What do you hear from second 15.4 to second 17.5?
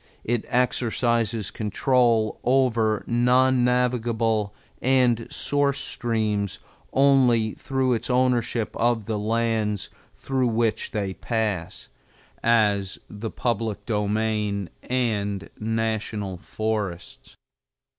National Forests.